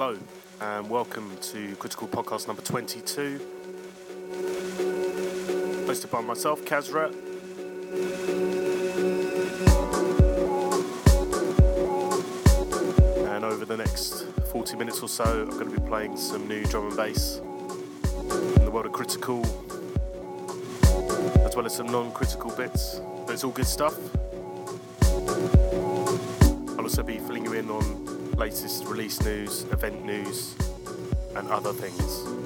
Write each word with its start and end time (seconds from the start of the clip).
Hello, 0.00 0.16
and 0.60 0.88
welcome 0.88 1.36
to 1.38 1.74
Critical 1.74 2.06
Podcast 2.06 2.46
number 2.46 2.62
22. 2.62 3.40
Hosted 5.88 6.08
by 6.12 6.20
myself, 6.20 6.64
Kasra. 6.64 7.12
And 13.34 13.44
over 13.44 13.64
the 13.64 13.76
next 13.76 14.26
40 14.52 14.76
minutes 14.76 15.02
or 15.02 15.08
so, 15.08 15.24
I'm 15.24 15.58
going 15.58 15.68
to 15.68 15.80
be 15.80 15.84
playing 15.88 16.16
some 16.16 16.46
new 16.46 16.64
drum 16.66 16.86
and 16.86 16.96
bass 16.96 17.38
in 17.38 18.64
the 18.64 18.70
world 18.70 18.86
of 18.86 18.92
critical, 18.92 19.44
as 21.44 21.56
well 21.56 21.66
as 21.66 21.74
some 21.74 21.88
non 21.88 22.12
critical 22.12 22.52
bits. 22.52 23.00
But 23.26 23.32
it's 23.32 23.42
all 23.42 23.50
good 23.50 23.66
stuff. 23.66 23.98
I'll 26.78 26.84
also 26.84 27.02
be 27.02 27.18
filling 27.18 27.44
you 27.44 27.54
in 27.54 27.68
on 27.68 28.07
latest 28.36 28.84
release 28.84 29.20
news, 29.22 29.64
event 29.72 30.04
news, 30.04 30.54
and 31.36 31.48
other 31.50 31.72
things. 31.72 32.37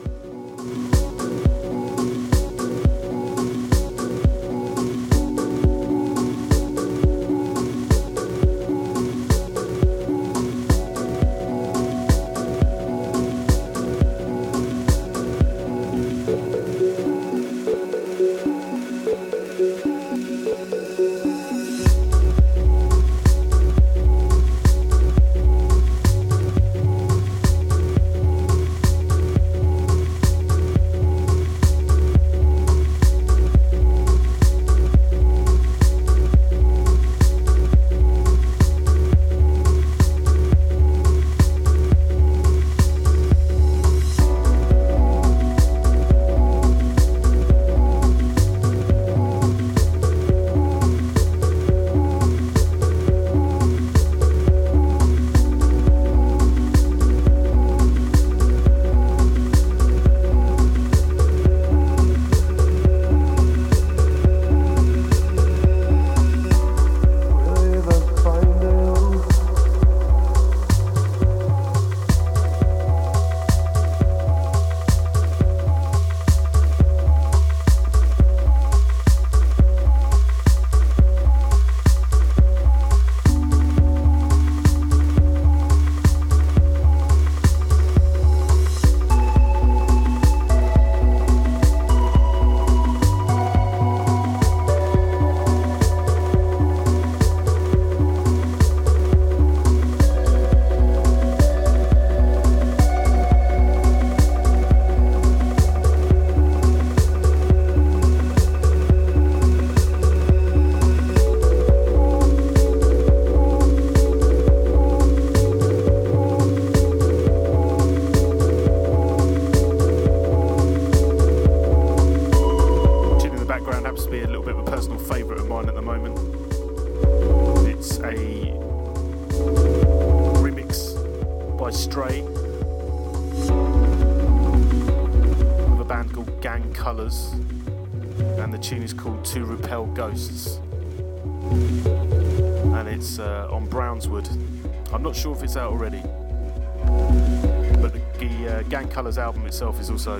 Colours 148.92 149.16
album 149.16 149.46
itself 149.46 149.80
is 149.80 149.88
also 149.90 150.18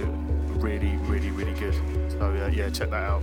really, 0.56 0.96
really, 1.02 1.30
really 1.30 1.52
good. 1.52 1.74
So 2.10 2.20
uh, 2.20 2.46
yeah, 2.48 2.70
check 2.70 2.88
that 2.90 3.04
out. 3.04 3.22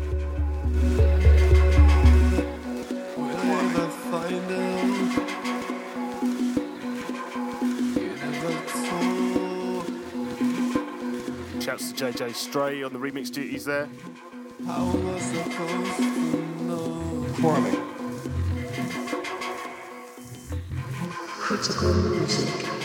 Shouts 11.60 11.92
to 11.92 12.06
JJ 12.06 12.36
Stray 12.36 12.84
on 12.84 12.94
the 12.94 13.00
remix 13.00 13.32
duties 13.32 13.66
there. 13.66 13.90
Warming. 17.42 17.89
Critical 21.60 21.92
music. 21.92 22.79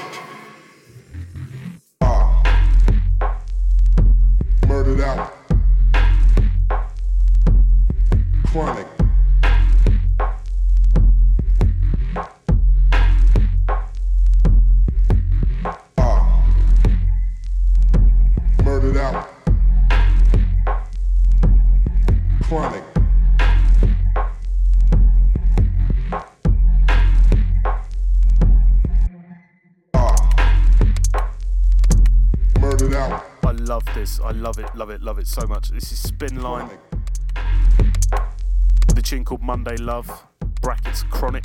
Love 34.32 34.58
it, 34.58 34.74
love 34.74 34.90
it, 34.90 35.02
love 35.02 35.18
it 35.18 35.26
so 35.26 35.46
much. 35.46 35.68
This 35.68 35.92
is 35.92 36.02
Spinline. 36.02 36.78
The 38.94 39.02
tune 39.02 39.24
called 39.24 39.42
Monday 39.42 39.76
Love, 39.76 40.24
brackets 40.62 41.02
Chronic. 41.04 41.44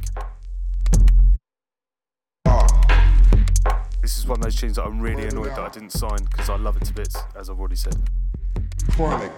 This 4.01 4.17
is 4.17 4.25
one 4.25 4.39
of 4.39 4.43
those 4.43 4.55
tunes 4.55 4.77
that 4.77 4.83
I'm 4.83 4.99
really 4.99 5.27
annoyed 5.27 5.49
that 5.49 5.59
I 5.59 5.69
didn't 5.69 5.91
sign 5.91 6.23
because 6.23 6.49
I 6.49 6.55
love 6.55 6.77
it 6.77 6.85
to 6.85 6.93
bits, 6.93 7.17
as 7.35 7.49
I've 7.49 7.59
already 7.59 7.75
said. 7.75 7.95
Chronic. 8.91 9.31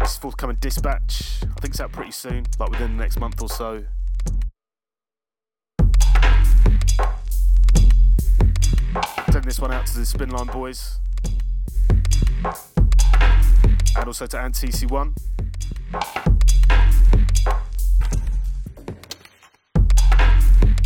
This 0.00 0.12
is 0.12 0.16
forthcoming 0.16 0.56
Dispatch. 0.60 1.42
I 1.42 1.60
think 1.60 1.74
it's 1.74 1.80
out 1.80 1.92
pretty 1.92 2.12
soon, 2.12 2.46
like 2.58 2.70
within 2.70 2.96
the 2.96 3.02
next 3.02 3.20
month 3.20 3.42
or 3.42 3.48
so. 3.48 3.84
Send 9.30 9.44
this 9.44 9.60
one 9.60 9.72
out 9.72 9.86
to 9.86 9.98
the 9.98 10.04
Spinline 10.04 10.50
boys. 10.50 10.98
And 12.46 14.06
also 14.06 14.26
to 14.26 14.36
AntTC1. 14.36 15.12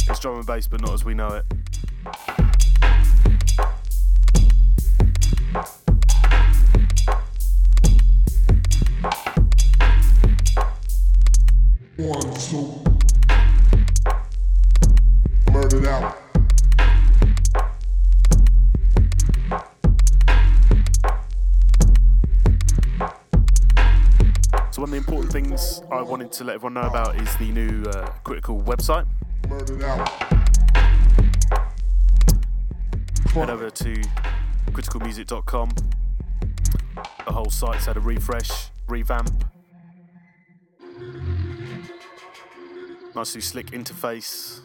It's 0.09 0.21
drum 0.21 0.37
and 0.37 0.47
bass, 0.47 0.67
but 0.67 0.81
not 0.81 0.95
as 0.95 1.05
we 1.05 1.15
know 1.15 1.29
it. 1.29 1.60
To 26.41 26.45
let 26.45 26.55
everyone 26.55 26.73
know 26.73 26.89
about 26.89 27.21
is 27.21 27.37
the 27.37 27.51
new 27.51 27.83
uh, 27.91 28.07
Critical 28.25 28.63
website. 28.63 29.07
Head 33.33 33.51
over 33.51 33.69
to 33.69 34.03
criticalmusic.com. 34.71 35.69
The 37.27 37.33
whole 37.33 37.51
site's 37.51 37.85
had 37.85 37.99
a 37.99 38.01
refresh, 38.01 38.71
revamp. 38.89 39.45
Nicely 43.15 43.43
slick 43.43 43.73
interface, 43.73 44.61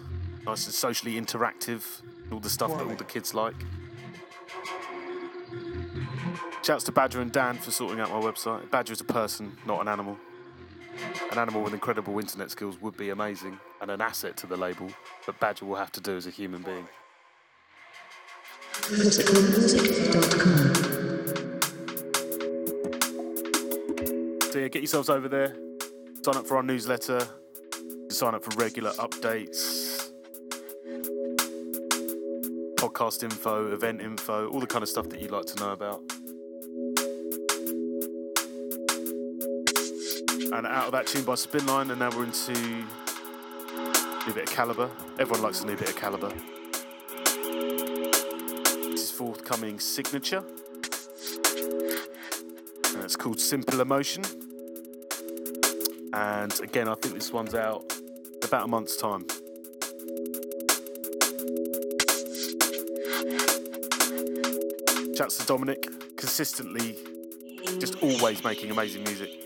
nice 0.46 0.68
and 0.68 0.74
socially 0.74 1.20
interactive, 1.20 1.84
all 2.32 2.40
the 2.40 2.50
stuff 2.50 2.72
that 2.72 2.86
all 2.88 2.96
the 2.96 3.04
kids 3.04 3.34
like. 3.34 3.56
Shouts 6.64 6.86
to 6.86 6.94
Badger 6.94 7.20
and 7.20 7.34
Dan 7.34 7.58
for 7.58 7.72
sorting 7.72 8.00
out 8.00 8.12
my 8.12 8.22
website. 8.22 8.72
Badger 8.72 8.94
is 8.94 9.02
a 9.02 9.04
person, 9.04 9.58
not 9.68 9.82
an 9.82 9.90
animal. 9.90 10.18
An 11.32 11.38
animal 11.38 11.62
with 11.62 11.74
incredible 11.74 12.18
internet 12.20 12.52
skills 12.52 12.80
would 12.82 12.96
be 12.98 13.10
amazing 13.10 13.60
and 13.82 13.92
an 13.92 14.02
asset 14.02 14.38
to 14.38 14.48
the 14.48 14.58
label, 14.58 14.90
but 15.26 15.40
Badger 15.40 15.66
will 15.66 15.76
have 15.76 15.92
to 15.94 16.02
do 16.02 16.16
as 16.16 16.28
a 16.28 16.32
human 16.32 16.62
being. 16.62 16.88
So 24.52 24.60
yeah, 24.60 24.68
get 24.68 24.82
yourselves 24.82 25.10
over 25.10 25.28
there. 25.28 25.56
Sign 26.24 26.38
up 26.38 26.48
for 26.48 26.58
our 26.58 26.64
newsletter. 26.64 27.28
Sign 28.10 28.36
up 28.36 28.44
for 28.44 28.52
regular 28.58 28.92
updates, 28.92 30.12
podcast 32.76 33.24
info, 33.24 33.74
event 33.74 34.00
info, 34.00 34.48
all 34.50 34.60
the 34.60 34.68
kind 34.68 34.84
of 34.84 34.90
stuff 34.90 35.10
that 35.10 35.20
you'd 35.20 35.32
like 35.32 35.46
to 35.46 35.60
know 35.60 35.72
about. 35.72 36.02
And 40.56 40.66
out 40.66 40.86
of 40.86 40.94
that 40.94 41.06
tune 41.06 41.26
by 41.26 41.34
Spinline, 41.34 41.90
and 41.92 42.00
now 42.00 42.10
we're 42.16 42.24
into 42.24 42.54
a 42.54 44.26
new 44.26 44.34
bit 44.34 44.48
of 44.48 44.56
Calibre. 44.56 44.90
Everyone 45.20 45.44
likes 45.44 45.62
a 45.62 45.66
new 45.68 45.76
bit 45.76 45.90
of 45.90 45.98
Calibre. 45.98 46.34
This 48.90 49.04
is 49.04 49.12
forthcoming 49.12 49.80
signature. 49.80 50.46
And 52.94 53.04
it's 53.04 53.18
called 53.18 53.42
Simple 53.42 53.82
Emotion. 53.82 54.24
And 56.14 56.58
again, 56.62 56.88
I 56.88 56.96
think 56.96 57.16
this 57.16 57.34
one's 57.34 57.54
out 57.54 57.94
in 58.32 58.48
about 58.48 58.64
a 58.64 58.68
month's 58.70 58.96
time. 58.96 59.26
Shouts 65.18 65.36
to 65.40 65.46
Dominic, 65.46 65.90
consistently, 66.16 66.96
just 67.78 68.02
always 68.02 68.42
making 68.46 68.72
amazing 68.72 69.04
music. 69.04 69.45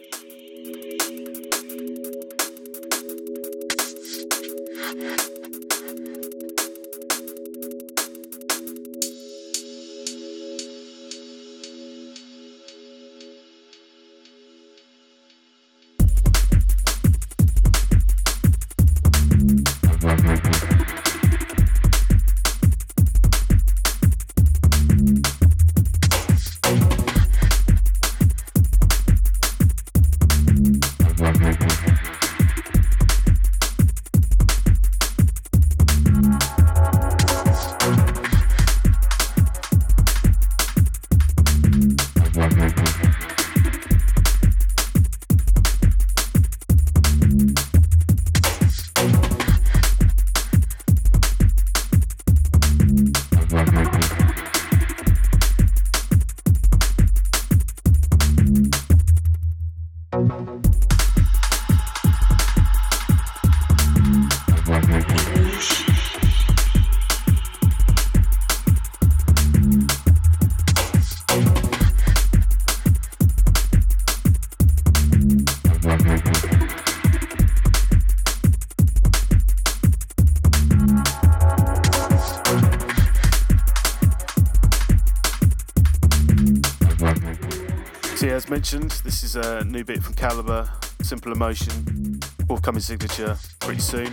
Mentioned, 88.72 89.02
this 89.04 89.24
is 89.24 89.36
a 89.36 89.64
new 89.64 89.84
bit 89.84 90.04
from 90.04 90.14
Calibre, 90.14 90.70
Simple 91.02 91.32
Emotion, 91.32 92.20
forthcoming 92.48 92.82
signature 92.82 93.36
pretty 93.60 93.82
soon. 93.82 94.12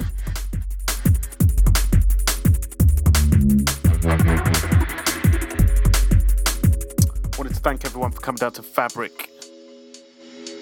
Wanted 7.37 7.52
to 7.52 7.61
thank 7.61 7.85
everyone 7.85 8.12
for 8.12 8.23
coming 8.23 8.38
down 8.38 8.52
to 8.52 8.62
Fabric 8.62 9.28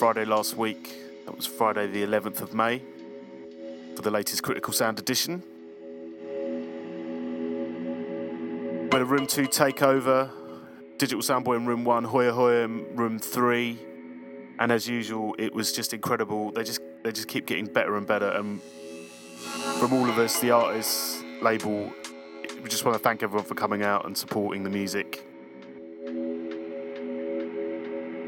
Friday 0.00 0.24
last 0.24 0.56
week. 0.56 0.92
That 1.26 1.36
was 1.36 1.46
Friday 1.46 1.86
the 1.86 2.02
11th 2.02 2.40
of 2.40 2.52
May 2.52 2.82
for 3.94 4.02
the 4.02 4.10
latest 4.10 4.42
Critical 4.42 4.72
Sound 4.72 4.98
edition. 4.98 5.40
We 8.82 8.90
had 8.90 9.02
a 9.02 9.04
Room 9.04 9.28
2 9.28 9.42
takeover, 9.42 10.32
Digital 10.98 11.22
Soundboy 11.22 11.58
in 11.58 11.66
Room 11.66 11.84
1, 11.84 12.04
Hoya 12.04 12.32
Hoya 12.32 12.64
in 12.64 12.96
Room 12.96 13.20
3. 13.20 13.78
And 14.58 14.70
as 14.70 14.88
usual, 14.88 15.34
it 15.38 15.52
was 15.52 15.72
just 15.72 15.92
incredible. 15.92 16.52
They 16.52 16.64
just 16.64 16.80
they 17.02 17.12
just 17.12 17.28
keep 17.28 17.46
getting 17.46 17.66
better 17.66 17.96
and 17.96 18.06
better. 18.06 18.28
And 18.28 18.60
from 19.78 19.92
all 19.92 20.08
of 20.08 20.18
us, 20.18 20.40
the 20.40 20.52
artists, 20.52 21.22
label, 21.42 21.92
we 22.62 22.68
just 22.68 22.84
want 22.84 22.96
to 22.96 23.02
thank 23.02 23.22
everyone 23.22 23.44
for 23.44 23.54
coming 23.54 23.82
out 23.82 24.06
and 24.06 24.16
supporting 24.16 24.62
the 24.62 24.70
music. 24.70 25.26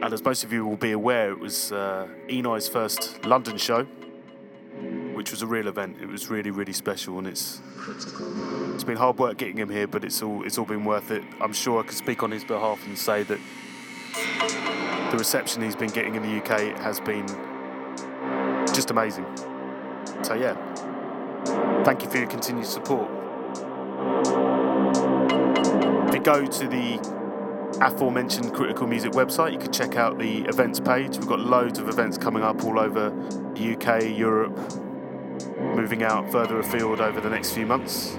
And 0.02 0.12
as 0.12 0.23
most 0.23 0.45
of 0.45 0.52
you 0.52 0.66
will 0.66 0.76
be 0.76 0.92
aware, 0.92 1.30
it 1.30 1.38
was 1.40 1.73
uh, 1.73 2.06
Enei's 2.28 2.68
first 2.68 3.25
London 3.25 3.56
show, 3.56 3.85
which 5.14 5.30
was 5.30 5.42
a 5.42 5.47
real 5.47 5.68
event. 5.68 5.97
It 6.00 6.06
was 6.06 6.28
really, 6.28 6.50
really 6.50 6.75
special, 6.75 7.18
and 7.18 7.26
it's 7.26 7.61
it's 8.75 8.85
been 8.85 8.97
hard 8.99 9.18
work 9.18 9.38
getting 9.38 9.59
him 9.59 9.71
here, 9.71 9.87
but 9.87 10.04
it's 10.04 10.23
all 10.23 10.45
it's 10.45 10.59
all 10.59 10.66
been 10.66 10.85
worth 10.85 11.11
it. 11.11 11.25
I'm 11.40 11.52
sure 11.52 11.80
I 11.80 11.85
could 11.85 11.97
speak 11.97 12.23
on 12.23 12.30
his 12.30 12.45
behalf 12.45 12.87
and 12.87 12.99
say 12.99 13.23
that 13.23 13.38
the 15.16 15.20
reception 15.20 15.62
he's 15.62 15.75
been 15.75 15.88
getting 15.88 16.14
in 16.14 16.23
the 16.23 16.42
UK 16.42 16.76
has 16.78 17.00
been 17.00 17.26
just 18.75 18.90
amazing. 18.90 19.25
So 20.23 20.35
yeah, 20.35 20.54
thank 21.85 22.02
you 22.02 22.11
for 22.11 22.18
your 22.18 22.26
continued 22.26 22.66
support. 22.66 23.08
If 26.06 26.14
you 26.14 26.20
go 26.20 26.44
to 26.44 26.68
the 26.68 27.78
aforementioned 27.80 28.52
Critical 28.52 28.87
Music 28.87 29.12
website, 29.12 29.52
you 29.52 29.58
can 29.58 29.73
check 29.73 29.96
out 29.96 30.18
the 30.18 30.42
events 30.44 30.80
page. 30.80 31.16
We've 31.16 31.26
got 31.26 31.40
loads 31.40 31.78
of 31.78 31.88
events 31.88 32.18
coming 32.18 32.42
up 32.42 32.62
all 32.64 32.78
over 32.78 33.06
UK, 33.54 34.18
Europe, 34.18 34.54
moving 35.58 36.02
out 36.02 36.30
further 36.30 36.61
afield 36.61 37.00
over 37.00 37.23
the 37.23 37.30
next 37.30 37.52
few 37.52 37.64
months. 37.64 38.14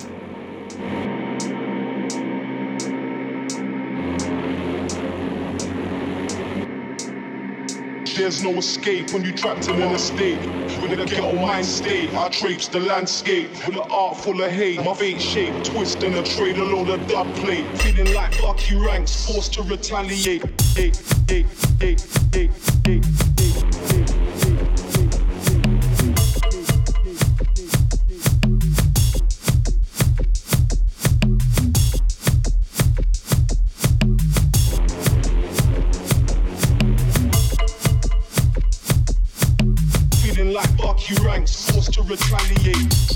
There's 8.18 8.42
no 8.42 8.54
escape 8.54 9.14
when 9.14 9.24
you 9.24 9.32
trapped 9.32 9.68
in 9.68 9.80
an 9.80 9.94
estate. 9.94 10.40
With 10.82 11.00
a 11.00 11.06
ghetto 11.06 11.34
mind 11.34 11.68
state, 11.68 12.12
I 12.16 12.30
traipse 12.30 12.68
the 12.68 12.80
landscape. 12.80 13.52
With 13.68 13.78
an 13.78 13.92
art 13.92 14.18
full 14.18 14.42
of 14.42 14.52
hate, 14.52 14.84
my 14.84 14.96
fate 14.96 15.22
shape, 15.22 15.64
twist 15.64 16.02
in 16.02 16.16
a 16.16 16.24
trade, 16.24 16.58
a 16.58 16.64
load 16.64 16.90
of 16.90 17.08
dub 17.08 17.32
plate. 17.36 17.68
Feeling 17.78 18.16
like 18.16 18.42
Bucky 18.42 18.76
ranks, 18.76 19.28
forced 19.28 19.54
to 19.54 19.62
retaliate. 19.62 20.42
Hey, 20.76 20.92
hey, 21.28 21.46
hey, 21.80 21.96
hey, 22.34 22.50
hey, 22.86 23.02
hey. 23.04 23.87
Retaliate. 42.08 43.08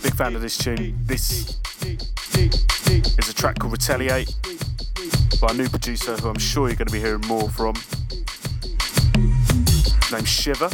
Big 0.00 0.14
fan 0.14 0.34
of 0.36 0.42
this 0.42 0.56
tune. 0.56 0.96
This 1.04 1.58
is 3.18 3.28
a 3.28 3.34
track 3.34 3.58
called 3.58 3.72
Retaliate 3.72 4.53
by 5.46 5.52
a 5.52 5.56
new 5.56 5.68
producer 5.68 6.16
who 6.16 6.30
I'm 6.30 6.38
sure 6.38 6.68
you're 6.68 6.76
going 6.76 6.86
to 6.86 6.92
be 6.92 7.00
hearing 7.00 7.20
more 7.26 7.50
from, 7.50 7.74
named 10.10 10.26
Shiver. 10.26 10.70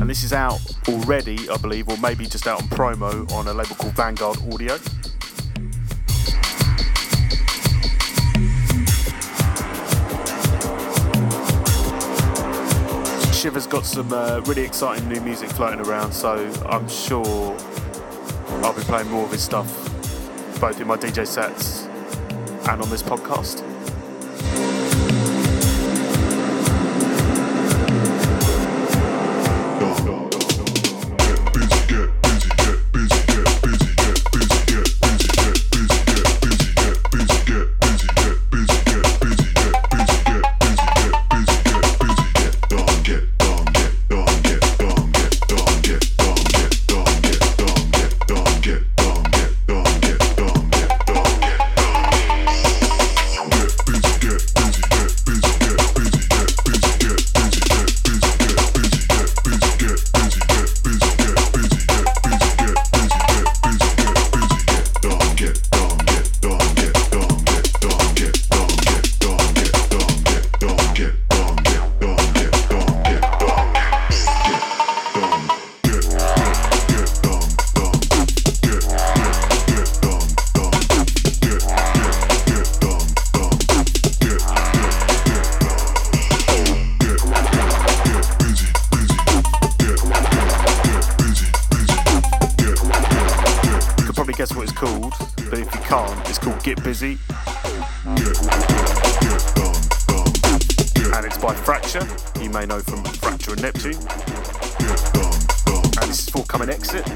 And 0.00 0.10
this 0.10 0.22
is 0.22 0.34
out 0.34 0.60
already, 0.86 1.48
I 1.48 1.56
believe, 1.56 1.88
or 1.88 1.96
maybe 1.96 2.26
just 2.26 2.46
out 2.46 2.60
on 2.60 2.68
promo 2.68 3.30
on 3.32 3.48
a 3.48 3.54
label 3.54 3.74
called 3.76 3.94
Vanguard 3.94 4.36
Audio. 4.52 4.76
Shiver's 13.32 13.66
got 13.66 13.86
some 13.86 14.12
uh, 14.12 14.42
really 14.44 14.62
exciting 14.62 15.08
new 15.08 15.22
music 15.22 15.48
floating 15.48 15.80
around, 15.86 16.12
so 16.12 16.52
I'm 16.68 16.86
sure 16.86 17.56
I'll 18.62 18.74
be 18.74 18.82
playing 18.82 19.08
more 19.08 19.24
of 19.24 19.32
his 19.32 19.42
stuff, 19.42 19.72
both 20.60 20.78
in 20.82 20.86
my 20.86 20.98
DJ 20.98 21.26
sets 21.26 21.87
and 22.68 22.82
on 22.82 22.90
this 22.90 23.02
podcast. 23.02 23.67
Khan. 95.88 96.20
It's 96.26 96.38
called 96.38 96.62
Get 96.62 96.84
Busy. 96.84 97.16
And 101.14 101.24
it's 101.24 101.38
by 101.38 101.54
Fracture. 101.54 102.06
You 102.42 102.50
may 102.50 102.66
know 102.66 102.80
from 102.80 103.02
Fracture 103.04 103.52
and 103.52 103.62
Neptune. 103.62 103.94
And 105.96 106.10
this 106.10 106.18
is 106.18 106.28
Forthcoming 106.28 106.68
Exit. 106.68 107.06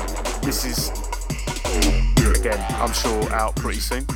This 0.40 0.64
is, 0.64 0.88
again, 2.34 2.64
I'm 2.80 2.94
sure 2.94 3.30
out 3.34 3.54
pretty 3.56 3.80
soon. 3.80 4.06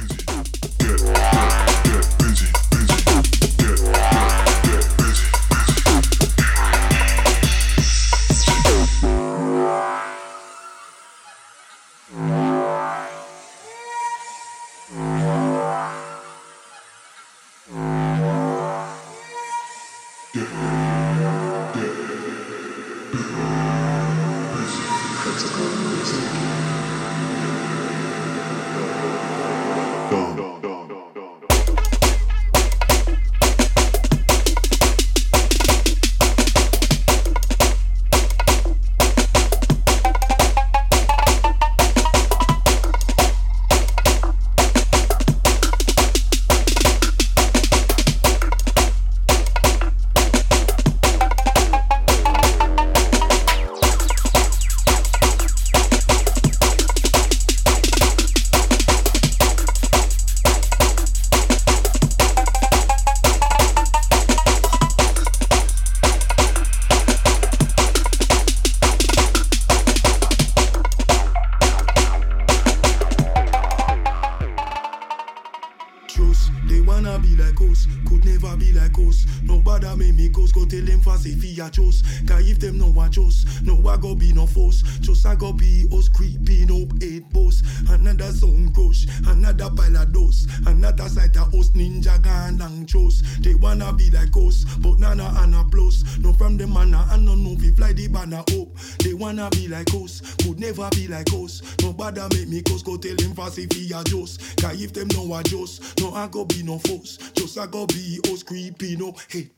wanna 93.79 93.93
be 93.93 94.11
like 94.11 94.31
ghosts, 94.33 94.65
but 94.77 94.99
Nana 94.99 95.33
and 95.39 95.55
a 95.55 95.63
blows. 95.65 96.19
No 96.19 96.33
from 96.33 96.57
the 96.57 96.67
manna 96.67 97.07
and 97.11 97.25
no 97.27 97.35
know 97.35 97.55
we 97.59 97.71
fly 97.73 97.93
the 97.93 98.09
banner 98.09 98.39
up. 98.39 98.99
They 99.01 99.13
wanna 99.13 99.51
be 99.51 99.69
like 99.69 99.93
us, 99.95 100.21
could 100.37 100.59
never 100.59 100.89
be 100.93 101.09
like 101.09 101.33
us. 101.33 101.63
No 101.83 101.93
bother 101.93 102.27
make 102.33 102.49
me 102.49 102.63
cause 102.63 102.83
go 102.83 102.97
tell 102.97 103.17
them 103.17 103.35
fast 103.35 103.59
if 103.59 103.71
he 103.73 103.93
a 103.93 104.03
just. 104.05 104.57
Cause 104.61 104.81
if 104.81 104.93
them 104.93 105.09
know 105.09 105.33
I 105.33 105.43
just, 105.43 106.01
no 106.01 106.13
I 106.13 106.27
go 106.29 106.45
be 106.45 106.63
no 106.63 106.79
force. 106.79 107.19
Just 107.35 107.59
I 107.59 107.67
go 107.67 107.87
be 107.87 108.19
us 108.33 108.43
creepy, 108.43 108.97
no 108.97 109.15
hate 109.29 109.56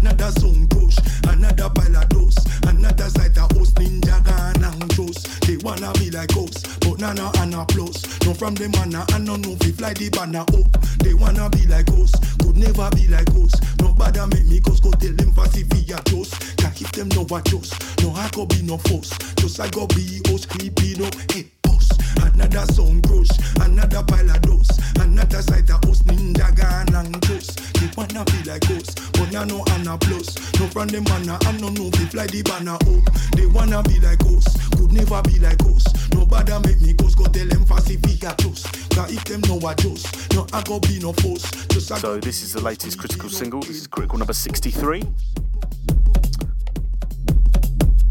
another 0.00 0.30
zone 0.40 0.66
push, 0.68 0.96
another 1.28 1.70
pile 1.70 1.96
of 1.96 2.08
balados, 2.08 2.36
another 2.68 3.08
side 3.10 3.38
of 3.38 3.50
host 3.52 3.74
ninja 3.76 4.22
gun 4.24 4.64
and. 4.64 5.40
They 5.46 5.56
wanna 5.58 5.92
be 5.94 6.10
like 6.10 6.32
ghosts, 6.34 6.76
but 6.78 6.98
none 7.00 7.16
nah, 7.16 7.32
and 7.38 7.54
applause. 7.54 8.02
No 8.24 8.34
from 8.34 8.54
them 8.54 8.72
and 8.78 8.96
I 8.96 9.18
no 9.18 9.36
know 9.36 9.56
if 9.56 9.72
fly 9.72 9.92
the 9.92 10.10
banner 10.10 10.40
up. 10.40 10.70
They 10.98 11.14
wanna 11.14 11.48
be 11.50 11.66
like 11.66 11.86
ghosts, 11.86 12.18
could 12.38 12.56
never 12.56 12.88
be 12.90 13.06
like 13.08 13.28
us. 13.30 13.54
Nobody 13.80 14.20
make 14.26 14.46
me 14.46 14.60
cause 14.60 14.80
go 14.80 14.90
tell 14.92 15.12
them 15.12 15.32
fast 15.32 15.56
if 15.56 15.72
we 15.72 15.92
just. 15.92 16.56
Can't 16.56 16.74
keep 16.74 16.90
them 16.92 17.08
no 17.08 17.22
adjust, 17.36 17.74
no 18.02 18.12
I 18.14 18.28
could 18.28 18.48
be 18.48 18.62
no 18.62 18.78
force. 18.78 19.16
Just 19.36 19.60
I 19.60 19.68
go 19.68 19.86
be 19.88 20.20
host 20.26 20.48
creepy 20.48 20.94
no 20.98 21.08
hit. 21.30 21.53
Another 22.34 22.66
sound 22.72 23.06
crush, 23.06 23.30
another 23.60 24.02
pile 24.02 24.30
of 24.30 24.42
dust. 24.42 24.80
Another 24.98 25.40
side 25.40 25.70
of 25.70 25.84
us 25.88 26.02
ninja 26.02 26.54
gun 26.56 26.94
and 26.94 27.22
just. 27.22 27.62
They 27.74 27.88
wanna 27.96 28.24
be 28.24 28.42
like 28.50 28.68
us, 28.70 28.94
but 29.12 29.30
now 29.32 29.44
no 29.44 29.64
Anna 29.70 29.96
plus. 29.98 30.34
No 30.58 30.66
from 30.66 30.88
them 30.88 31.04
manna, 31.04 31.38
I 31.42 31.52
no 31.58 31.68
know 31.70 31.90
if 31.94 32.10
fly 32.10 32.26
the 32.26 32.42
banner 32.42 32.74
up. 32.74 33.36
They 33.36 33.46
wanna 33.46 33.82
be 33.84 34.00
like 34.00 34.20
us, 34.26 34.44
could 34.76 34.92
never 34.92 35.22
be 35.22 35.38
like 35.38 35.62
us. 35.62 35.84
Nobody 36.12 36.52
make 36.66 36.80
me 36.80 36.92
go 36.94 37.08
go 37.14 37.24
tell 37.26 37.46
them 37.46 37.64
fast 37.66 37.90
if 37.90 38.04
he 38.04 38.16
got 38.18 38.38
just. 38.38 38.66
Cause 38.90 39.12
if 39.12 39.24
them 39.24 39.40
know 39.42 39.60
I 39.66 39.74
just, 39.74 40.34
no 40.34 40.46
I 40.52 40.62
go 40.62 40.80
be 40.80 40.98
no 40.98 41.12
force. 41.12 41.48
Just 41.68 41.92
I 41.92 41.98
So 41.98 42.18
this 42.18 42.42
is 42.42 42.52
the 42.52 42.60
latest 42.60 42.98
critical 42.98 43.28
single. 43.28 43.60
This 43.60 43.76
is 43.76 43.86
critical 43.86 44.18
number 44.18 44.32
63. 44.32 45.04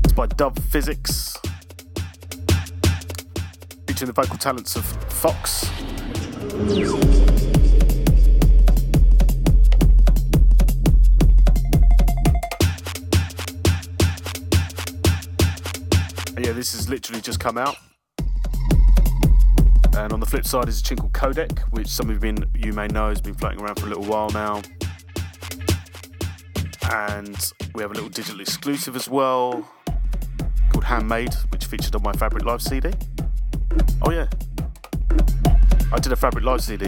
It's 0.04 0.14
by 0.14 0.28
Dub 0.28 0.56
Phizix. 0.72 1.53
Featuring 3.94 4.12
the 4.12 4.22
vocal 4.24 4.38
talents 4.40 4.76
of 4.76 4.84
Fox. 4.84 5.70
And 16.36 16.44
yeah, 16.44 16.54
this 16.54 16.74
has 16.74 16.90
literally 16.90 17.22
just 17.22 17.40
come 17.40 17.60
out. 17.60 17.76
And 19.96 20.12
on 20.12 20.20
the 20.20 20.26
flip 20.26 20.48
side 20.48 20.68
is 20.68 20.80
a 20.80 20.84
tune 20.84 20.98
called 20.98 21.14
Codec, 21.14 21.60
which 21.70 21.88
some 21.88 22.10
of 22.10 22.16
you, 22.16 22.20
been, 22.20 22.50
you 22.56 22.74
may 22.74 22.88
know 22.88 23.10
has 23.10 23.22
been 23.22 23.36
floating 23.36 23.62
around 23.62 23.80
for 23.80 23.86
a 23.86 23.90
little 23.90 24.06
while 24.06 24.32
now. 24.32 24.64
And 26.92 27.54
we 27.76 27.84
have 27.84 27.92
a 27.92 27.94
little 27.94 28.10
digital 28.10 28.42
exclusive 28.42 28.96
as 28.96 29.08
well 29.08 29.70
called 30.72 30.84
Handmade, 30.84 31.36
which 31.52 31.66
featured 31.66 31.94
on 31.94 32.02
my 32.02 32.14
Fabric 32.14 32.44
Live 32.44 32.64
CD. 32.64 32.92
Oh, 34.06 34.12
yeah. 34.12 34.28
I 35.94 36.00
did 36.00 36.12
a 36.12 36.16
Fabric 36.16 36.44
Live 36.44 36.62
CD, 36.62 36.88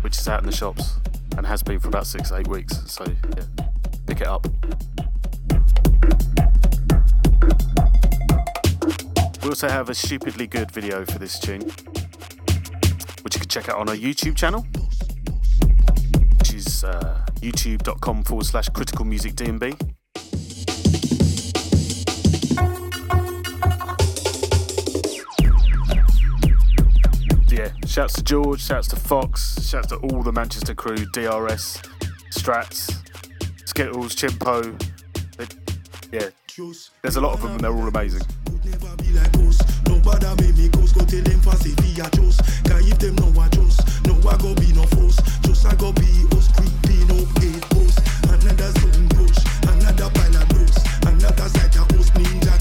which 0.00 0.18
is 0.18 0.26
out 0.26 0.40
in 0.40 0.46
the 0.46 0.52
shops 0.54 0.96
and 1.36 1.46
has 1.46 1.62
been 1.62 1.78
for 1.78 1.88
about 1.88 2.06
six, 2.06 2.32
eight 2.32 2.48
weeks. 2.48 2.82
So, 2.90 3.04
yeah, 3.36 3.44
pick 4.06 4.20
it 4.20 4.26
up. 4.26 4.46
We 9.42 9.48
also 9.50 9.68
have 9.68 9.88
a 9.88 9.94
stupidly 9.94 10.46
good 10.46 10.70
video 10.70 11.04
for 11.04 11.18
this 11.18 11.38
tune, 11.38 11.62
which 13.22 13.34
you 13.34 13.40
can 13.40 13.48
check 13.48 13.68
out 13.68 13.76
on 13.76 13.88
our 13.88 13.94
YouTube 13.94 14.36
channel, 14.36 14.66
which 16.38 16.54
is 16.54 16.84
uh, 16.84 17.24
youtube.com 17.36 18.24
forward 18.24 18.46
slash 18.46 18.68
critical 18.70 19.04
music 19.04 19.34
DMB. 19.34 19.97
Shouts 27.88 28.14
to 28.14 28.22
George, 28.22 28.60
shouts 28.62 28.88
to 28.88 28.96
Fox, 28.96 29.66
shouts 29.66 29.88
to 29.88 29.96
all 29.96 30.22
the 30.22 30.32
Manchester 30.32 30.74
crew, 30.74 30.96
DRS, 30.96 31.80
Strats, 32.30 32.94
Skittles, 33.64 34.14
Chimpo. 34.14 34.62
They- 35.36 35.46
yeah, 36.16 36.28
there's 37.02 37.16
a 37.16 37.20
lot 37.20 37.34
of 37.34 37.42
them 37.42 37.52
and 37.52 37.60
they're 37.60 37.72
all 37.74 37.88
amazing. 37.88 38.22
Nobody 39.86 40.26
me 40.56 40.68
close, 40.68 40.92
go 40.92 41.04
tell 41.04 41.22
them 41.22 41.40
fast 41.40 41.66
if 41.66 41.78
he 41.80 42.00
a 42.00 42.08
them 42.98 43.14
no 43.16 43.30
I 44.28 44.36
go 44.36 44.54
be 44.54 44.72
no 44.74 44.84
force. 44.84 45.16
Just 45.42 45.66
I 45.66 45.74
go 45.76 45.92
be 45.92 46.26
us 46.36 46.48
creeping 46.52 47.10
up. 47.10 47.28
Another 48.28 48.72
push, 49.16 49.38
another 49.64 50.10
pile 50.10 50.36
of 50.36 50.48
dust. 50.48 50.86
Another 51.06 51.48
us 51.98 52.10
ninja 52.10 52.58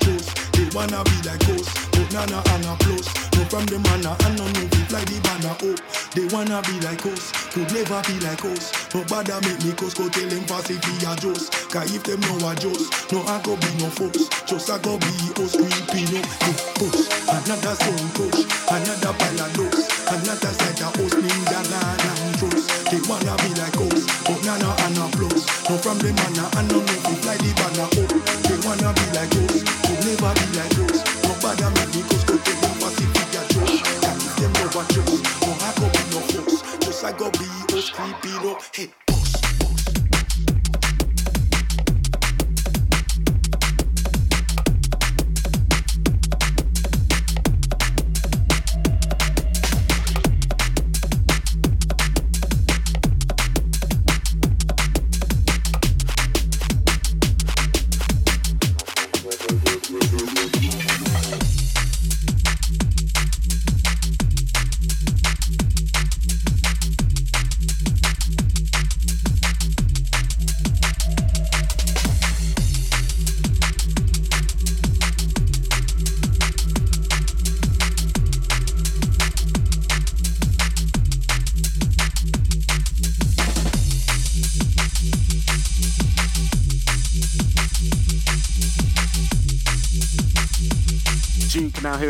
just. 0.00 0.52
They 0.52 0.68
wanna 0.76 1.02
be 1.04 1.28
like 1.28 1.40
nana 2.12 2.42
and 2.54 2.66
a 2.66 2.74
plus. 2.82 3.06
No 3.34 3.42
from 3.46 3.64
the 3.66 3.78
manna 3.78 4.16
and 4.26 4.36
no 4.38 4.44
move 4.44 4.74
it 4.74 4.90
like 4.92 5.06
the 5.06 5.18
banner 5.22 5.54
up. 5.54 5.78
They 6.14 6.26
wanna 6.34 6.58
be 6.66 6.74
like 6.82 7.04
us, 7.06 7.30
could 7.54 7.70
never 7.70 8.02
be 8.06 8.18
like 8.20 8.44
us. 8.44 8.74
Nobody 8.94 9.34
make 9.46 9.62
me 9.64 9.72
close, 9.72 9.94
go 9.94 10.08
tell 10.08 10.26
them 10.28 10.42
fast 10.50 10.70
if 10.70 10.82
he 10.82 10.94
a 11.06 11.14
just. 11.16 11.54
Cause 11.70 11.94
if 11.94 12.02
them 12.02 12.20
know 12.26 12.46
I 12.46 12.54
just, 12.58 12.90
no 13.12 13.22
I 13.22 13.38
go 13.42 13.54
be 13.56 13.70
no 13.78 13.88
force. 13.94 14.26
Just 14.44 14.70
I 14.70 14.78
go 14.82 14.98
be 14.98 15.12
us 15.38 15.54
creeping 15.54 16.10
up 16.18 16.26
the 16.42 16.52
push. 16.78 17.00
Another 17.30 17.74
stone 17.78 18.10
push, 18.18 18.38
another 18.66 19.12
pile 19.14 19.40
of 19.46 19.50
dust. 19.54 19.86
Another 20.10 20.52
side 20.58 20.82
of 20.82 20.98
us 20.98 21.14
ninja 21.14 21.60
gun 21.70 21.94
and 22.10 22.34
trust. 22.38 22.66
They 22.90 23.00
wanna 23.06 23.34
be 23.38 23.50
like 23.54 23.78
us, 23.78 24.02
but 24.26 24.40
nana 24.42 24.70
and 24.84 24.98
a 24.98 25.06
plus. 25.14 25.42
No 25.70 25.74
from 25.78 25.98
the 26.02 26.10
manna 26.10 26.44
and 26.58 26.68
no 26.68 26.78
move 26.82 27.06
it 27.06 27.20
like 27.24 27.38
the 27.38 27.50
banner 27.54 27.86
up. 27.86 28.09
I 37.10 37.12
go 37.18 37.28
be 37.32 37.76
us 37.76 37.90
creeping 37.90 38.48
up. 38.48 38.62
Hey, 38.72 39.09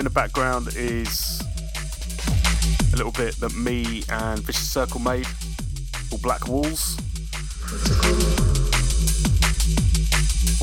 in 0.00 0.04
the 0.04 0.10
background 0.10 0.68
is 0.76 1.42
a 2.94 2.96
little 2.96 3.12
bit 3.12 3.36
that 3.36 3.54
me 3.54 4.02
and 4.08 4.40
Vicious 4.40 4.70
Circle 4.70 4.98
made 4.98 5.26
called 6.08 6.22
Black 6.22 6.48
Walls. 6.48 6.96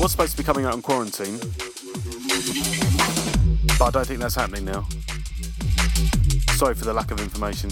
Was 0.00 0.10
supposed 0.10 0.32
to 0.32 0.36
be 0.38 0.42
coming 0.42 0.64
out 0.64 0.74
in 0.74 0.82
quarantine, 0.82 1.38
but 3.78 3.84
I 3.84 3.90
don't 3.92 4.06
think 4.08 4.18
that's 4.18 4.34
happening 4.34 4.64
now. 4.64 4.84
Sorry 6.56 6.74
for 6.74 6.84
the 6.84 6.92
lack 6.92 7.12
of 7.12 7.20
information. 7.20 7.70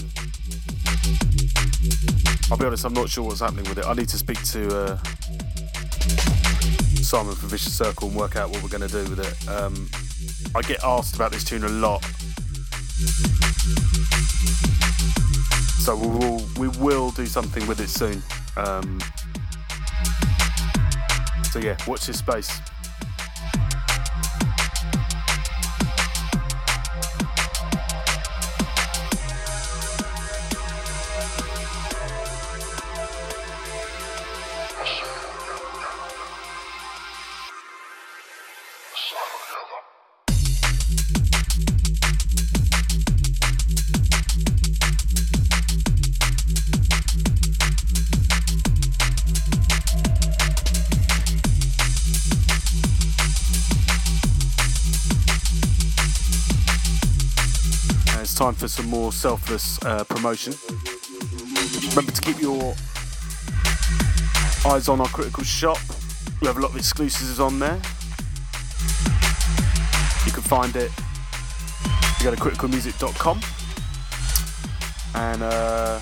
I'll 2.49 2.57
be 2.57 2.65
honest, 2.65 2.85
I'm 2.85 2.93
not 2.93 3.09
sure 3.09 3.25
what's 3.25 3.41
happening 3.41 3.65
with 3.65 3.79
it. 3.79 3.85
I 3.85 3.93
need 3.93 4.07
to 4.07 4.17
speak 4.17 4.41
to 4.51 4.73
uh, 4.73 4.97
Simon 7.03 7.35
from 7.35 7.49
Vicious 7.49 7.77
Circle 7.77 8.07
and 8.07 8.15
work 8.15 8.37
out 8.37 8.51
what 8.51 8.63
we're 8.63 8.69
going 8.69 8.87
to 8.87 9.03
do 9.03 9.09
with 9.09 9.19
it. 9.19 9.49
Um, 9.49 9.89
I 10.57 10.61
get 10.61 10.83
asked 10.83 11.13
about 11.13 11.31
this 11.31 11.43
tune 11.43 11.63
a 11.65 11.69
lot. 11.69 12.03
So 15.85 15.95
we 15.95 16.07
will 16.07 16.41
we 16.57 16.67
will 16.79 17.11
do 17.11 17.27
something 17.27 17.67
with 17.67 17.79
it 17.79 17.89
soon. 17.89 18.23
Um, 18.57 18.99
so 21.51 21.59
yeah, 21.59 21.77
watch 21.85 22.07
this 22.07 22.17
space. 22.17 22.59
For 58.57 58.67
some 58.67 58.87
more 58.87 59.11
selfless 59.11 59.77
uh, 59.85 60.03
promotion. 60.05 60.53
Remember 61.89 62.11
to 62.11 62.21
keep 62.21 62.41
your 62.41 62.73
eyes 64.65 64.89
on 64.89 64.99
our 64.99 65.07
critical 65.07 65.43
shop. 65.43 65.77
We 66.41 66.47
have 66.47 66.57
a 66.57 66.61
lot 66.61 66.71
of 66.71 66.77
exclusives 66.77 67.39
on 67.39 67.59
there. 67.59 67.79
You 70.25 70.31
can 70.31 70.41
find 70.43 70.75
it. 70.75 70.91
You 72.19 72.25
go 72.25 72.35
to 72.35 72.41
criticalmusic.com. 72.41 73.41
And 75.15 75.43
uh, 75.43 76.01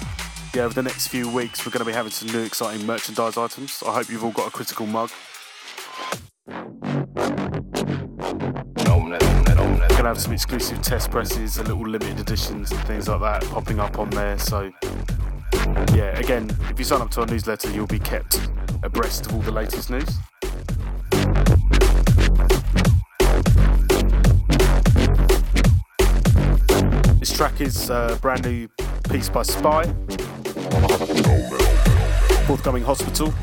yeah, 0.53 0.63
over 0.63 0.73
the 0.73 0.83
next 0.83 1.07
few 1.09 1.29
weeks, 1.29 1.65
we're 1.65 1.71
going 1.73 1.83
to 1.83 1.85
be 1.85 1.93
having 1.93 2.11
some 2.11 2.29
new 2.29 2.43
exciting 2.43 2.85
merchandise 2.85 3.37
items. 3.37 3.83
I 3.85 3.93
hope 3.93 4.09
you've 4.09 4.23
all 4.23 4.31
got 4.31 4.47
a 4.47 4.51
critical 4.51 4.85
mug. 4.85 5.11
Gonna 10.05 10.13
have 10.17 10.23
some 10.23 10.33
exclusive 10.33 10.79
test 10.83 11.09
presses, 11.09 11.57
a 11.57 11.63
little 11.63 11.81
limited 11.81 12.19
editions 12.19 12.71
and 12.71 12.79
things 12.81 13.07
like 13.07 13.21
that 13.21 13.43
popping 13.45 13.79
up 13.79 13.97
on 13.97 14.07
there. 14.11 14.37
So 14.37 14.71
yeah, 15.95 16.15
again, 16.19 16.55
if 16.69 16.77
you 16.77 16.85
sign 16.85 17.01
up 17.01 17.09
to 17.11 17.21
our 17.21 17.25
newsletter, 17.25 17.71
you'll 17.71 17.87
be 17.87 17.97
kept 17.97 18.39
abreast 18.83 19.25
of 19.25 19.33
all 19.33 19.41
the 19.41 19.51
latest 19.51 19.89
news. 19.89 20.05
This 27.19 27.35
track 27.35 27.59
is 27.59 27.89
a 27.89 28.19
brand 28.21 28.45
new 28.45 28.67
piece 29.09 29.29
by 29.29 29.41
Spy, 29.41 29.85
forthcoming 32.45 32.83
Hospital. 32.83 33.33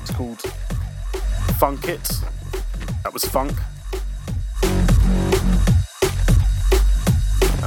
It's 0.00 0.10
called 0.10 0.40
Funk 1.60 1.88
It. 1.88 2.02
That 3.04 3.12
was 3.12 3.24
Funk. 3.24 3.52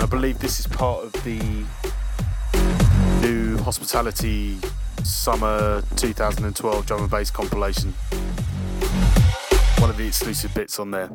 I 0.04 0.06
believe 0.06 0.38
this 0.40 0.60
is 0.60 0.68
part 0.68 1.06
of 1.06 1.14
the 1.24 1.40
new 3.26 3.58
Hospitality 3.60 4.58
Summer 5.02 5.82
2012 5.96 6.86
drum 6.86 7.04
and 7.04 7.10
bass 7.10 7.32
compilation. 7.32 7.94
One 9.80 9.90
of 9.90 9.96
the 9.96 10.06
exclusive 10.06 10.54
bits 10.54 10.78
on 10.78 10.92
there. 10.92 11.10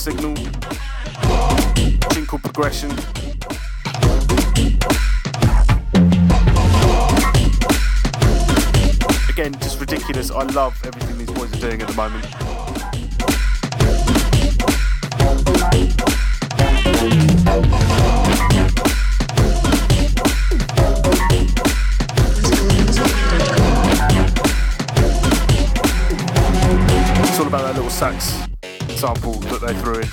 Signal. 0.00 0.34
Progression. 2.42 2.90
Again, 9.28 9.52
just 9.60 9.78
ridiculous. 9.78 10.30
I 10.30 10.44
love 10.54 10.74
everything 10.86 11.18
these 11.18 11.30
boys 11.30 11.52
are 11.52 11.60
doing 11.60 11.82
at 11.82 11.88
the 11.88 11.94
moment. 11.94 12.49
They 29.72 29.80
threw 29.80 29.94
in. 29.94 30.08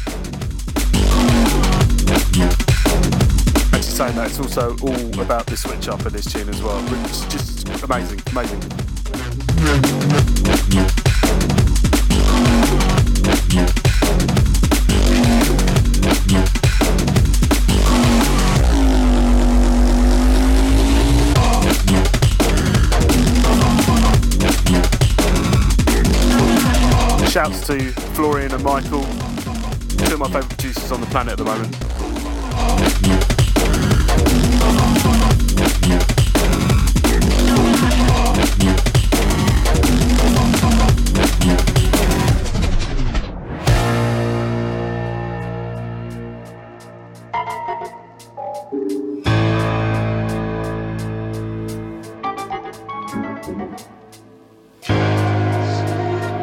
Actually 3.74 3.82
saying 3.82 4.16
that, 4.16 4.28
it's 4.28 4.40
also 4.40 4.78
all 4.82 5.22
about 5.22 5.48
the 5.48 5.58
switch 5.58 5.88
up 5.88 6.06
in 6.06 6.14
this 6.14 6.32
tune 6.32 6.48
as 6.50 6.62
well. 6.62 6.80
It's 7.06 7.26
just 7.26 7.68
amazing, 7.84 8.22
amazing. 8.32 8.62
Shouts 27.28 27.68
to 27.68 27.92
Florian 28.14 28.52
and 28.52 28.64
Michael, 28.64 29.06
two 30.08 30.14
of 30.14 30.20
my 30.20 30.28
favourite 30.28 30.50
producers 30.50 30.92
on 30.92 31.02
the 31.02 31.08
planet 31.08 31.34
at 31.34 31.38
the 31.38 31.44
moment. 31.44 31.76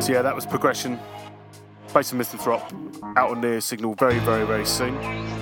So 0.02 0.12
yeah, 0.12 0.20
that 0.20 0.34
was 0.34 0.44
progression. 0.44 0.98
Based 1.94 2.12
on 2.12 2.18
Misanthrop, 2.18 2.62
out 3.16 3.30
on 3.30 3.40
Neosignal 3.40 3.96
very, 3.96 4.18
very, 4.18 4.44
very 4.44 4.66
soon. 4.66 5.33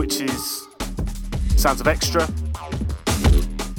Which 0.00 0.22
is 0.22 0.66
Sounds 1.58 1.78
of 1.82 1.86
Extra. 1.86 2.26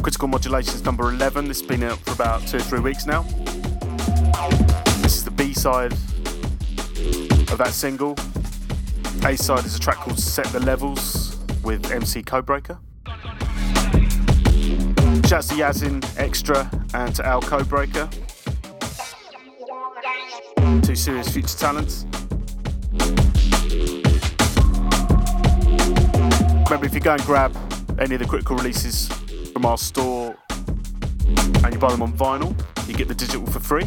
Critical 0.03 0.27
Modulations 0.27 0.85
number 0.85 1.09
11. 1.09 1.47
This 1.47 1.61
has 1.61 1.67
been 1.67 1.81
out 1.81 1.97
for 1.97 2.11
about 2.11 2.47
two 2.47 2.57
or 2.57 2.59
three 2.59 2.79
weeks 2.79 3.07
now. 3.07 3.23
This 5.01 5.17
is 5.17 5.23
the 5.23 5.31
B 5.31 5.51
side 5.51 5.93
of 5.93 7.57
that 7.57 7.71
single. 7.71 8.11
A 9.25 9.35
side 9.35 9.65
is 9.65 9.75
a 9.75 9.79
track 9.79 9.95
called 9.95 10.19
Set 10.19 10.45
the 10.49 10.59
Levels 10.59 11.39
with 11.63 11.91
MC 11.91 12.21
Codebreaker. 12.21 12.77
Shouts 15.27 15.47
to 15.47 15.55
Yazin 15.55 16.05
Extra 16.19 16.69
and 16.93 17.15
to 17.15 17.25
Al 17.25 17.41
Codebreaker. 17.41 18.07
Two 20.85 20.95
serious 20.95 21.33
future 21.33 21.57
talents. 21.57 22.05
Remember, 26.81 26.97
if 26.97 27.03
you 27.03 27.05
go 27.05 27.13
and 27.13 27.23
grab 27.25 27.55
any 27.99 28.15
of 28.15 28.21
the 28.21 28.25
critical 28.27 28.55
releases 28.55 29.07
from 29.53 29.67
our 29.67 29.77
store 29.77 30.35
and 30.49 31.71
you 31.71 31.77
buy 31.77 31.91
them 31.91 32.01
on 32.01 32.11
vinyl, 32.13 32.55
you 32.87 32.95
get 32.95 33.07
the 33.07 33.13
digital 33.13 33.45
for 33.45 33.59
free. 33.59 33.83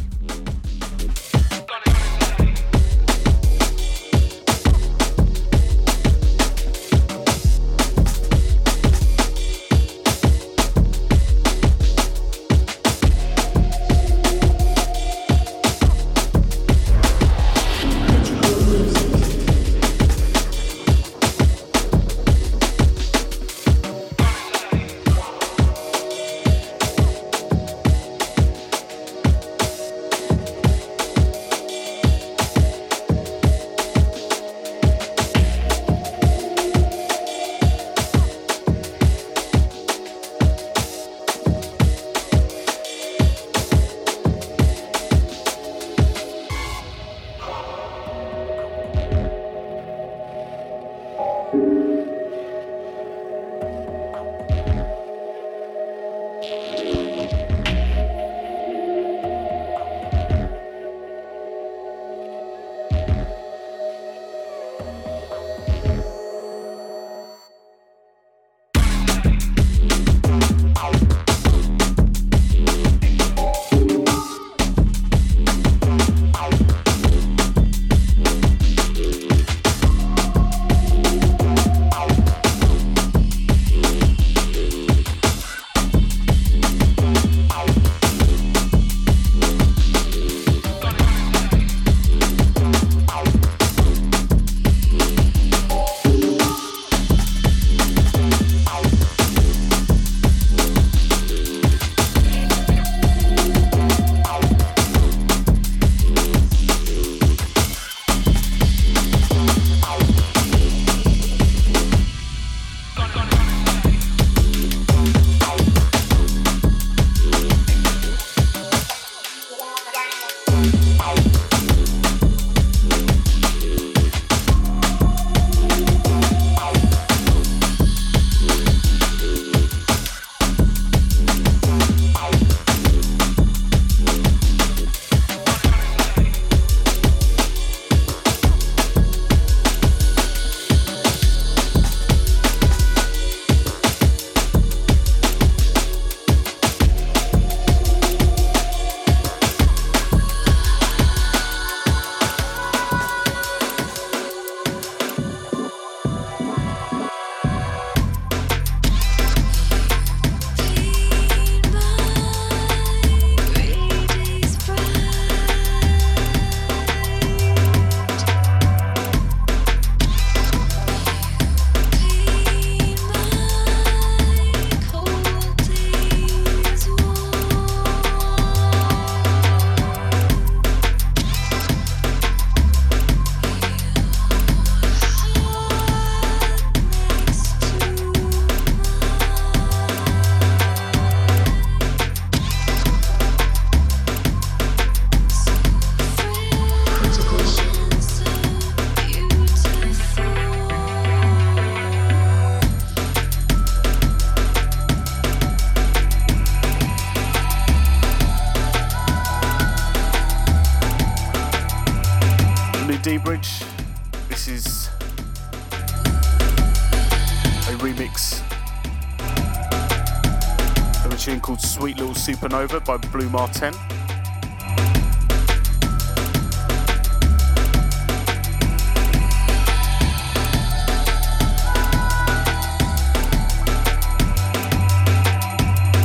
Supernova 222.44 222.85
by 222.85 222.98
Blu 222.98 223.30
Mar 223.30 223.48
Ten. 223.48 223.72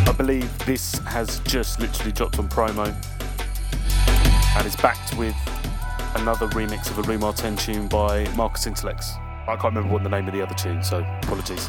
I 0.07 0.13
believe 0.17 0.57
this 0.59 0.93
has 0.99 1.39
just 1.39 1.81
literally 1.81 2.13
dropped 2.13 2.39
on 2.39 2.47
promo 2.47 2.87
and 4.55 4.65
is 4.65 4.77
backed 4.77 5.17
with 5.17 5.35
another 6.15 6.47
remix 6.49 6.89
of 6.89 6.99
a 6.99 7.01
Blu 7.01 7.17
Mar 7.17 7.33
Ten 7.33 7.57
tune 7.57 7.89
by 7.89 8.25
Marcus 8.35 8.65
Intalex. 8.65 9.17
I 9.45 9.57
can't 9.57 9.75
remember 9.75 9.91
what 9.91 10.03
the 10.03 10.09
name 10.09 10.25
of 10.27 10.33
the 10.33 10.41
other 10.41 10.55
tune, 10.55 10.81
so 10.83 11.05
apologies. 11.23 11.67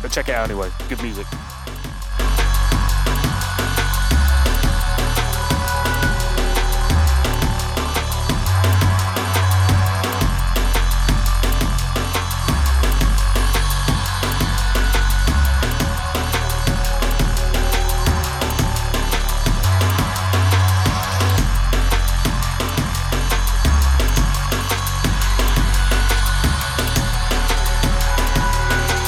But 0.00 0.12
check 0.12 0.28
it 0.28 0.36
out 0.36 0.48
anyway. 0.48 0.70
Good 0.88 1.02
music. 1.02 1.26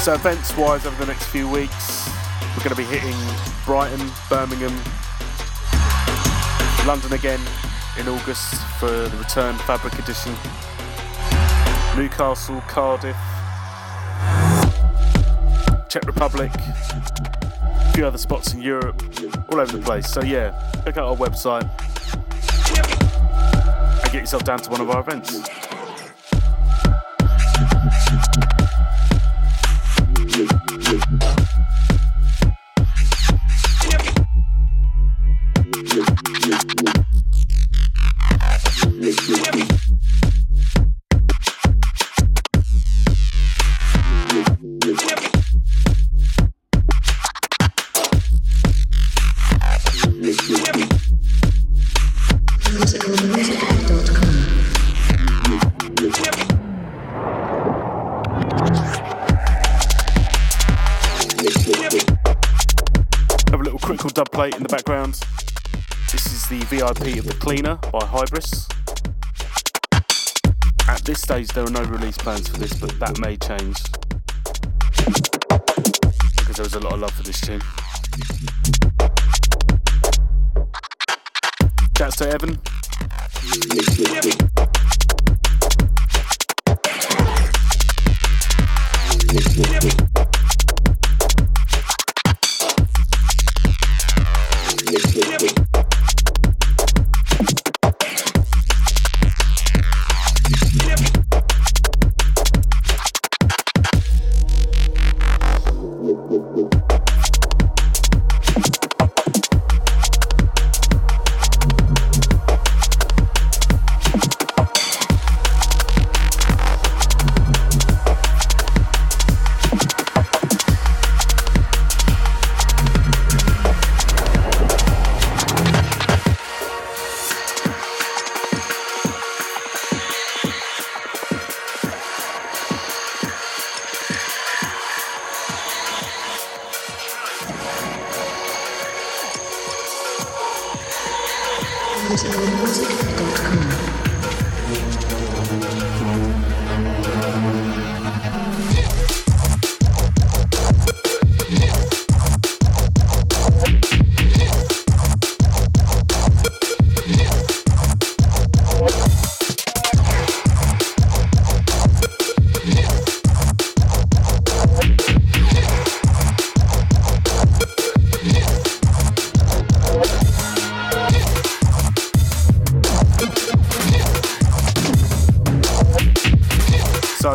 So 0.04 0.12
events 0.12 0.54
wise 0.54 0.84
over 0.84 1.02
the 1.02 1.10
next 1.10 1.28
few 1.28 1.48
weeks, 1.48 2.10
we're 2.54 2.62
going 2.62 2.76
to 2.76 2.76
be 2.76 2.84
hitting 2.84 3.16
Brighton, 3.64 4.06
Birmingham, 4.28 4.76
London 6.86 7.14
again 7.14 7.40
in 7.98 8.06
August 8.08 8.54
for 8.78 8.90
the 8.90 9.16
return 9.16 9.56
Fabric 9.60 9.94
Edition, 9.98 10.34
Newcastle, 11.96 12.60
Cardiff, 12.68 13.16
Czech 15.88 16.04
Republic, 16.04 16.50
a 16.54 17.92
few 17.94 18.04
other 18.04 18.18
spots 18.18 18.52
in 18.52 18.60
Europe, 18.60 19.02
all 19.48 19.58
over 19.58 19.74
the 19.74 19.82
place. 19.82 20.06
So 20.06 20.20
yeah, 20.20 20.70
check 20.84 20.98
out 20.98 21.08
our 21.08 21.16
website 21.16 21.62
and 24.02 24.12
get 24.12 24.20
yourself 24.20 24.44
down 24.44 24.58
to 24.58 24.70
one 24.70 24.82
of 24.82 24.90
our 24.90 25.00
events. 25.00 25.48
Cleaner 67.54 67.76
by 67.92 68.00
Hybris. 68.00 68.68
At 70.88 71.04
this 71.04 71.20
stage, 71.20 71.46
there 71.50 71.62
are 71.62 71.70
no 71.70 71.84
release 71.84 72.16
plans 72.18 72.48
for 72.48 72.58
this, 72.58 72.72
but 72.72 72.98
that 72.98 73.20
may 73.20 73.36
change 73.36 73.80
because 76.36 76.56
there 76.56 76.64
was 76.64 76.74
a 76.74 76.80
lot 76.80 76.94
of 76.94 77.00
love 77.02 77.12
for 77.12 77.22
this 77.22 77.40
tune. 77.40 77.60
Chats 81.96 82.16
to 82.16 82.28
Evan. 82.28 82.58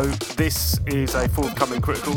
So 0.00 0.06
this 0.36 0.80
is 0.86 1.14
a 1.14 1.28
forthcoming 1.28 1.82
critical 1.82 2.14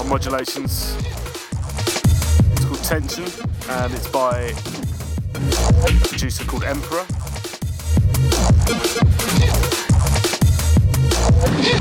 on 0.00 0.08
modulations. 0.08 0.96
It's 0.96 2.64
called 2.64 2.82
Tension, 2.82 3.26
and 3.68 3.92
it's 3.92 4.08
by 4.08 4.54
a 5.34 6.08
producer 6.08 6.44
called 6.46 6.64
Emperor. 6.64 7.04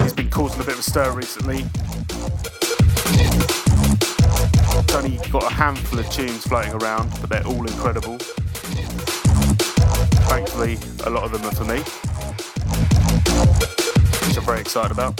He's 0.04 0.12
been 0.12 0.30
causing 0.30 0.60
a 0.60 0.66
bit 0.66 0.74
of 0.74 0.80
a 0.80 0.84
stir 0.84 1.12
recently. 1.14 1.64
He's 4.74 4.94
only 4.94 5.20
got 5.32 5.44
a 5.44 5.54
handful 5.56 6.00
of 6.00 6.10
tunes 6.10 6.46
floating 6.46 6.74
around, 6.74 7.12
but 7.22 7.30
they're 7.30 7.48
all 7.48 7.66
incredible. 7.66 8.18
Thankfully, 10.28 10.78
a 11.06 11.10
lot 11.10 11.24
of 11.24 11.32
them 11.32 11.46
are 11.46 11.56
for 11.56 11.64
me 11.64 12.07
I'm 14.38 14.44
very 14.44 14.62
excited 14.62 14.92
about. 14.92 15.18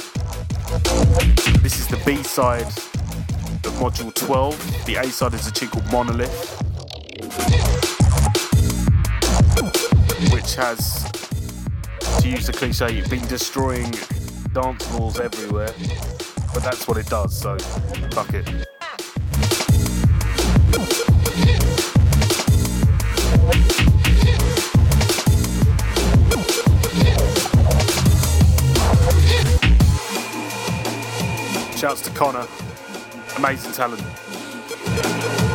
This 1.64 1.80
is 1.80 1.88
the 1.88 2.00
B 2.06 2.22
side 2.22 2.68
of 2.68 3.74
module 3.80 4.14
12. 4.14 4.86
The 4.86 4.98
A 4.98 5.06
side 5.06 5.34
is 5.34 5.48
a 5.48 5.52
tune 5.52 5.70
called 5.70 5.92
Monolith, 5.92 6.62
which 10.32 10.54
has, 10.56 11.04
to 12.22 12.30
use 12.30 12.46
the 12.46 12.54
cliche, 12.54 13.02
been 13.10 13.26
destroying 13.28 13.92
dance 14.54 14.86
floors 14.86 15.20
everywhere. 15.20 15.74
But 16.54 16.64
that's 16.64 16.88
what 16.88 16.98
it 16.98 17.08
does, 17.08 17.36
so 17.36 17.58
fuck 18.12 18.34
it. 18.36 18.68
Shouts 31.78 32.02
to 32.02 32.10
Connor. 32.10 32.48
Amazing 33.38 33.72
talent. 33.74 35.47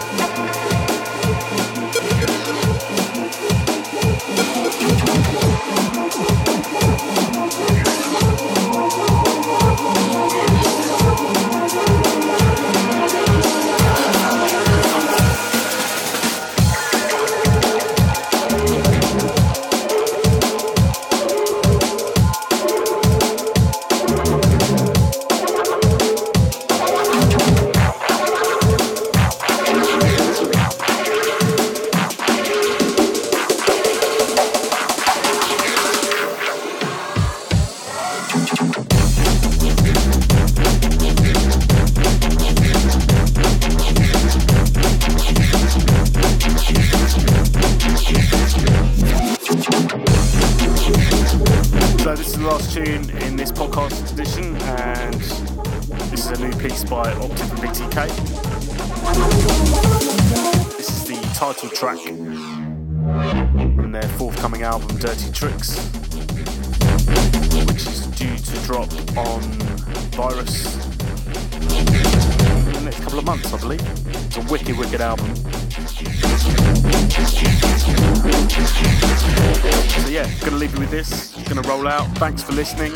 So 80.02 80.08
yeah, 80.08 80.28
gonna 80.40 80.56
leave 80.56 80.74
you 80.74 80.80
with 80.80 80.90
this. 80.90 81.32
Gonna 81.48 81.62
roll 81.62 81.86
out. 81.86 82.06
Thanks 82.18 82.42
for 82.42 82.52
listening. 82.52 82.92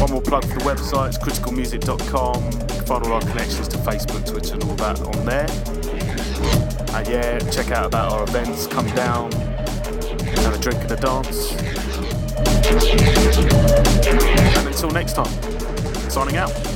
One 0.00 0.10
more 0.10 0.22
plug 0.22 0.44
for 0.44 0.58
the 0.58 0.64
website, 0.64 1.08
it's 1.08 1.18
criticalmusic.com. 1.18 2.44
You 2.44 2.50
can 2.50 2.84
find 2.86 3.04
all 3.06 3.12
our 3.12 3.20
connections 3.20 3.68
to 3.68 3.78
Facebook, 3.78 4.26
Twitter, 4.28 4.54
and 4.54 4.64
all 4.64 4.74
that 4.76 5.00
on 5.00 5.24
there. 5.24 5.48
And 6.96 7.08
yeah, 7.08 7.38
check 7.50 7.70
out 7.70 7.86
about 7.86 8.12
our 8.12 8.22
events, 8.24 8.66
come 8.66 8.86
down, 8.94 9.32
have 9.32 10.54
a 10.54 10.58
drink 10.58 10.82
and 10.82 10.90
a 10.92 10.96
dance. 10.96 11.52
And 14.56 14.66
until 14.66 14.90
next 14.90 15.14
time, 15.14 15.32
signing 16.10 16.36
out. 16.36 16.71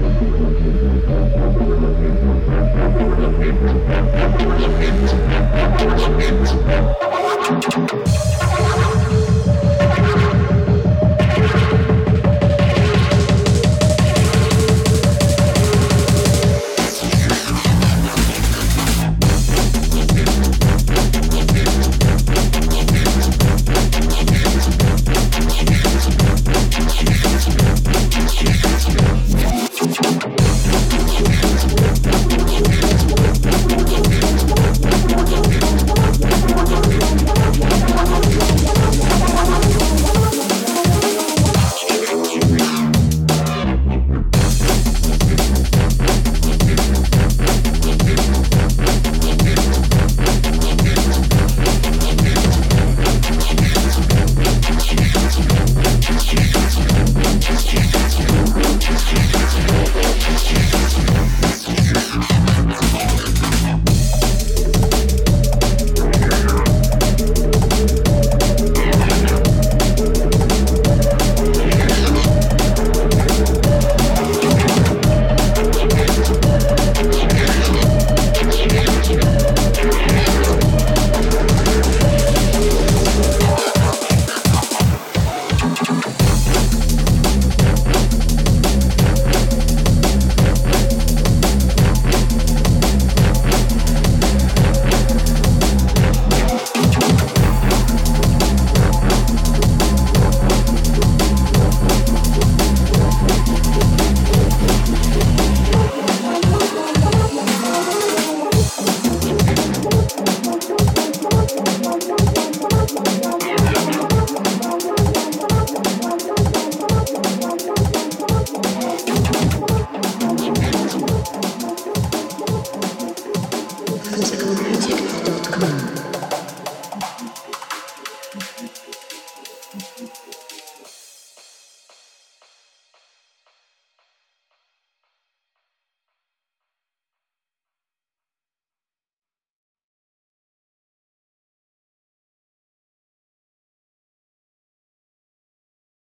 Thank 0.00 0.28
you. 3.88 3.97